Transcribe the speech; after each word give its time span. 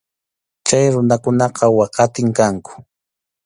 Chay 0.67 0.85
runakunaqa 0.93 1.65
waqatim 1.77 2.27
kanku. 2.37 2.73